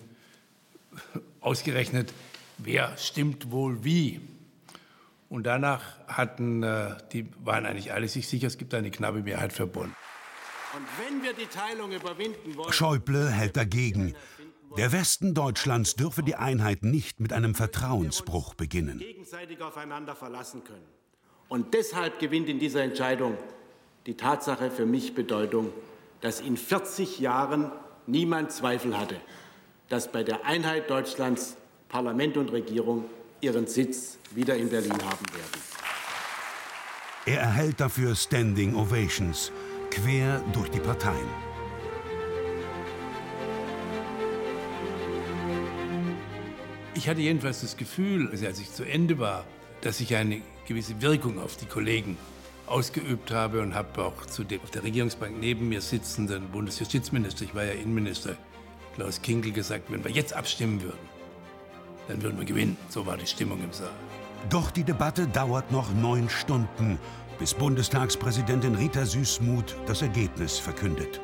[1.40, 2.12] ausgerechnet,
[2.58, 4.20] wer stimmt wohl wie.
[5.28, 9.52] Und danach hatten äh, die waren eigentlich alle sich sicher, es gibt eine knappe Mehrheit
[9.52, 9.94] für Bonn.
[10.76, 12.72] Und wenn wir die Teilung überwinden wollen.
[12.72, 14.14] Schäuble hält dagegen.
[14.76, 18.98] Der Westen Deutschlands dürfe die Einheit nicht mit einem Vertrauensbruch beginnen.
[18.98, 20.86] gegenseitig aufeinander verlassen können.
[21.48, 23.38] Und deshalb gewinnt in dieser Entscheidung
[24.06, 25.72] die Tatsache für mich Bedeutung,
[26.20, 27.70] dass in 40 Jahren
[28.06, 29.16] niemand Zweifel hatte,
[29.88, 31.56] dass bei der Einheit Deutschlands
[31.88, 33.04] Parlament und Regierung
[33.40, 35.62] ihren Sitz wieder in Berlin haben werden.
[37.26, 39.52] Er erhält dafür Standing Ovations
[39.90, 41.28] quer durch die Parteien.
[46.94, 49.44] Ich hatte jedenfalls das Gefühl, als ich zu Ende war,
[49.80, 52.16] dass ich eine gewisse Wirkung auf die Kollegen
[52.66, 57.54] ausgeübt habe und habe auch zu dem auf der Regierungsbank neben mir sitzenden Bundesjustizminister, ich
[57.54, 58.36] war ja Innenminister,
[58.94, 61.08] Klaus Kinkel gesagt, wenn wir jetzt abstimmen würden,
[62.08, 62.76] dann würden wir gewinnen.
[62.88, 63.90] So war die Stimmung im Saal.
[64.50, 66.98] Doch die Debatte dauert noch neun Stunden,
[67.38, 71.20] bis Bundestagspräsidentin Rita Süßmuth das Ergebnis verkündet.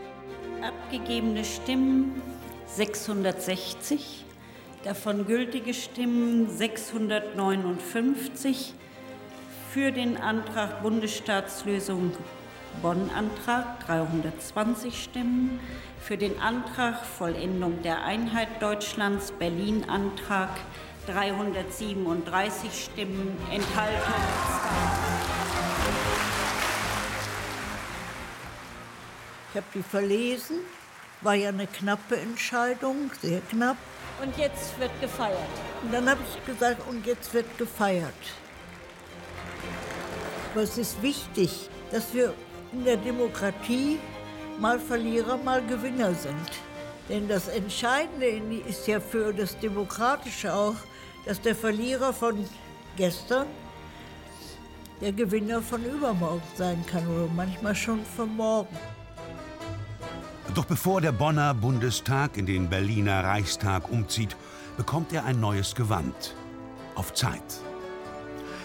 [0.63, 2.23] Abgegebene Stimmen
[2.67, 4.25] 660,
[4.85, 8.75] davon gültige Stimmen 659.
[9.73, 12.13] Für den Antrag Bundesstaatslösung
[12.83, 15.61] Bonn-Antrag 320 Stimmen.
[16.01, 20.49] Für den Antrag Vollendung der Einheit Deutschlands Berlin-Antrag
[21.07, 23.39] 337 Stimmen.
[23.53, 24.13] Enthaltung 2.
[29.51, 30.57] Ich habe die verlesen.
[31.21, 33.77] War ja eine knappe Entscheidung, sehr knapp.
[34.21, 35.39] Und jetzt wird gefeiert.
[35.85, 38.15] Und dann habe ich gesagt, und jetzt wird gefeiert.
[40.53, 42.35] Aber es ist wichtig, dass wir
[42.73, 43.99] in der Demokratie
[44.59, 46.51] mal Verlierer, mal Gewinner sind.
[47.09, 48.27] Denn das Entscheidende
[48.69, 50.77] ist ja für das Demokratische auch,
[51.25, 52.45] dass der Verlierer von
[52.97, 53.47] gestern
[55.01, 58.77] der Gewinner von übermorgen sein kann oder manchmal schon von morgen.
[60.55, 64.37] Doch bevor der Bonner Bundestag in den Berliner Reichstag umzieht,
[64.77, 66.35] bekommt er ein neues Gewand.
[66.97, 67.70] Auf Zeit.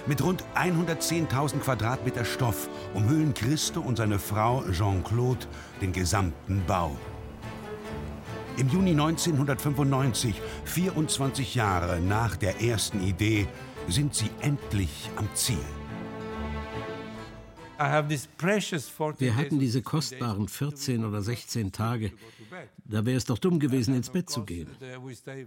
[0.07, 5.47] Mit rund 110.000 Quadratmeter Stoff umhüllen Christo und seine Frau Jean-Claude
[5.81, 6.95] den gesamten Bau.
[8.57, 13.47] Im Juni 1995, 24 Jahre nach der ersten Idee,
[13.87, 15.57] sind sie endlich am Ziel.
[19.19, 22.11] Wir hatten diese kostbaren 14 oder 16 Tage.
[22.85, 24.69] Da wäre es doch dumm gewesen, ins Bett zu gehen.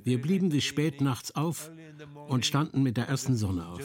[0.04, 1.70] Wir blieben bis spät nachts auf
[2.28, 3.80] und standen mit der ersten Sonne auf.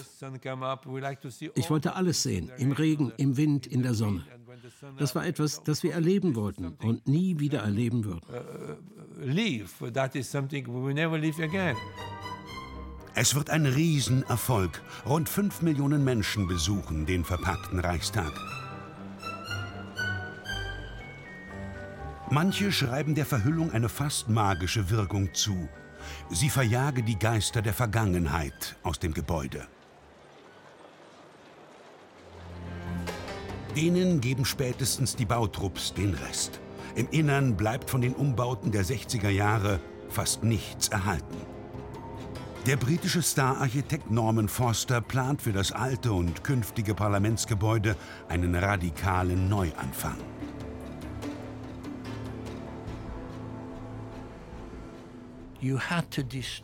[1.56, 4.26] Ich wollte alles sehen, im Regen, im Wind, in der Sonne.
[4.98, 8.22] Das war etwas, das wir erleben wollten und nie wieder erleben würden.
[13.16, 14.82] Es wird ein Riesenerfolg.
[15.06, 18.32] Rund fünf Millionen Menschen besuchen den verpackten Reichstag.
[22.32, 25.70] Manche schreiben der Verhüllung eine fast magische Wirkung zu.
[26.32, 29.68] Sie verjage die Geister der Vergangenheit aus dem Gebäude.
[33.76, 36.60] Denen geben spätestens die Bautrupps den Rest.
[36.96, 41.53] Im Innern bleibt von den Umbauten der 60er Jahre fast nichts erhalten.
[42.66, 47.98] Der britische Star-Architekt Norman Foster plant für das alte und künftige Parlamentsgebäude
[48.30, 50.16] einen radikalen Neuanfang.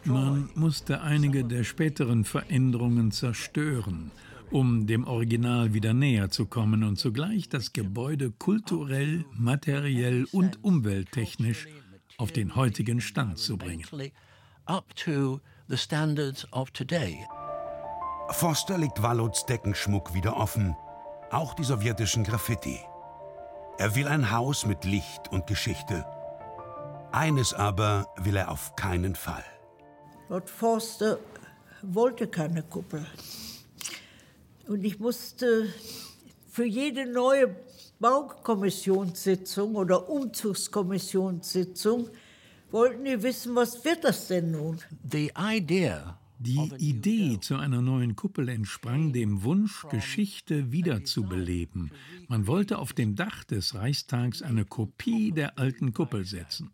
[0.06, 4.12] Man musste einige der späteren Veränderungen zerstören,
[4.52, 11.68] um dem Original wieder näher zu kommen und zugleich das Gebäude kulturell, materiell und umwelttechnisch
[12.18, 13.84] auf den heutigen Stand zu bringen.
[18.32, 20.76] Foster legt Wallots Deckenschmuck wieder offen,
[21.30, 22.80] auch die sowjetischen Graffiti.
[23.78, 26.06] Er will ein Haus mit Licht und Geschichte.
[27.12, 29.44] Eines aber will er auf keinen Fall.
[30.28, 31.20] Lord Forster
[31.84, 33.06] wollte keine Kuppel.
[34.68, 35.68] Und ich musste
[36.50, 37.56] für jede neue
[38.00, 42.10] Baukommissionssitzung oder Umzugskommissionssitzung
[42.72, 44.80] wollten die wissen, was wird das denn nun?
[45.04, 51.92] The idea die Idee zu einer neuen Kuppel entsprang dem Wunsch, Geschichte wiederzubeleben.
[52.30, 56.72] Man wollte auf dem Dach des Reichstags eine Kopie der alten Kuppel setzen.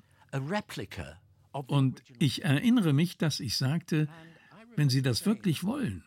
[1.51, 4.07] Und ich erinnere mich, dass ich sagte,
[4.75, 6.03] wenn Sie das wirklich wollen,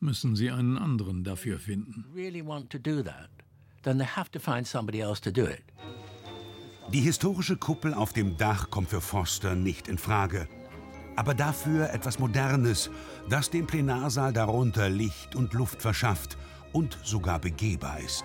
[0.00, 2.06] müssen Sie einen anderen dafür finden.
[6.90, 10.48] Die historische Kuppel auf dem Dach kommt für Foster nicht in Frage.
[11.16, 12.90] Aber dafür etwas Modernes,
[13.28, 16.36] das dem Plenarsaal darunter Licht und Luft verschafft
[16.72, 18.24] und sogar begehbar ist.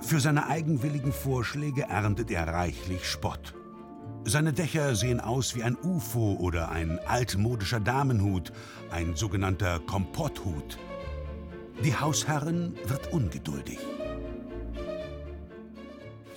[0.00, 3.54] Für seine eigenwilligen Vorschläge erntet er reichlich Spott.
[4.24, 8.52] Seine Dächer sehen aus wie ein UFO oder ein altmodischer Damenhut,
[8.90, 10.78] ein sogenannter Kompotthut.
[11.82, 13.78] Die Hausherrin wird ungeduldig.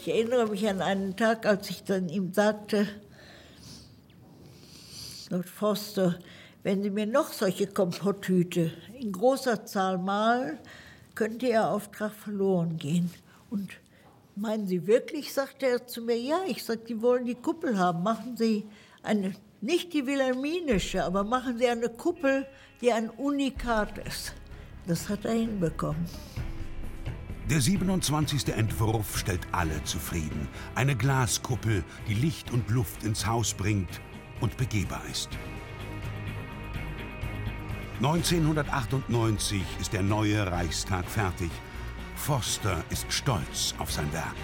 [0.08, 2.88] Ich erinnere mich an einen Tag, als ich dann ihm sagte,
[5.30, 6.18] Lord Foster,
[6.64, 10.60] wenn Sie mir noch solche Kompotthüte in großer Zahl malen,
[11.14, 13.14] könnte Ihr Auftrag verloren gehen.
[13.50, 13.70] Und
[14.38, 18.02] meinen Sie wirklich, sagte er zu mir, ja, ich sagte, Sie wollen die Kuppel haben.
[18.02, 18.64] Machen Sie
[19.04, 22.46] eine, nicht die wilhelminische, aber machen Sie eine Kuppel,
[22.80, 24.32] die ein Unikat ist.
[24.88, 26.06] Das hat er hinbekommen.
[27.50, 28.50] Der 27.
[28.50, 30.50] Entwurf stellt alle zufrieden.
[30.76, 34.02] Eine Glaskuppel, die Licht und Luft ins Haus bringt
[34.42, 35.30] und begehbar ist.
[38.00, 41.50] 1998 ist der neue Reichstag fertig.
[42.16, 44.36] Foster ist stolz auf sein Werk.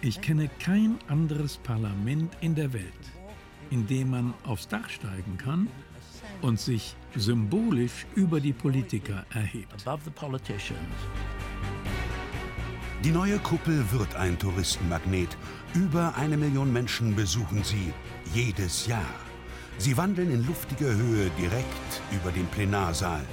[0.00, 3.13] Ich kenne kein anderes Parlament in der Welt,
[3.74, 5.68] in dem man aufs Dach steigen kann
[6.42, 9.74] und sich symbolisch über die Politiker erhebt.
[13.02, 15.36] Die neue Kuppel wird ein Touristenmagnet.
[15.74, 17.92] Über eine Million Menschen besuchen sie
[18.32, 19.14] jedes Jahr.
[19.78, 23.24] Sie wandeln in luftiger Höhe direkt über den Plenarsaal.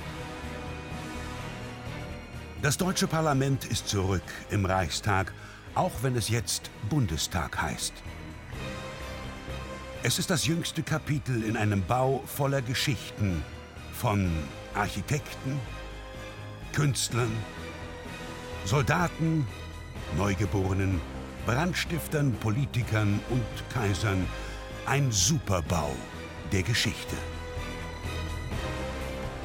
[2.64, 5.34] Das deutsche Parlament ist zurück im Reichstag,
[5.76, 7.94] auch wenn es jetzt Bundestag heißt.
[10.04, 13.44] Es ist das jüngste Kapitel in einem Bau voller Geschichten
[13.94, 14.32] von
[14.74, 15.60] Architekten,
[16.74, 17.32] Künstlern,
[18.66, 19.46] Soldaten,
[20.18, 21.00] Neugeborenen,
[21.46, 24.26] Brandstiftern, Politikern und Kaisern.
[24.88, 25.92] Ein Superbau
[26.52, 27.16] der Geschichte.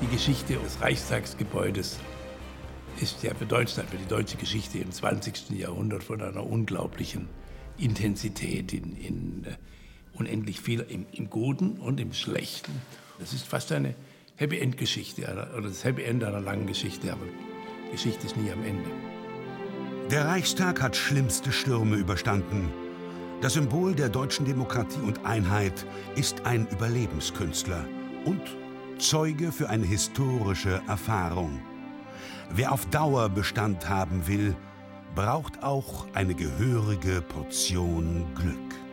[0.00, 1.98] Die Geschichte des Reichstagsgebäudes
[2.98, 5.50] ist ja für für die deutsche Geschichte im 20.
[5.50, 7.28] Jahrhundert von einer unglaublichen
[7.76, 9.75] Intensität in, in uh,
[10.18, 12.72] unendlich viel im, im, Guten und im Schlechten.
[13.18, 13.94] Das ist fast eine
[14.36, 17.24] Happy End Geschichte oder das Happy End einer langen Geschichte, aber
[17.92, 18.90] Geschichte ist nie am Ende.
[20.10, 22.68] Der Reichstag hat schlimmste Stürme überstanden.
[23.40, 27.84] Das Symbol der deutschen Demokratie und Einheit ist ein Überlebenskünstler
[28.24, 28.40] und
[28.98, 31.60] Zeuge für eine historische Erfahrung.
[32.50, 34.56] Wer auf Dauer Bestand haben will,
[35.14, 38.85] braucht auch eine gehörige Portion Glück.